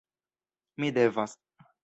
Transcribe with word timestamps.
Mi 0.79 0.91
devas... 0.97 1.39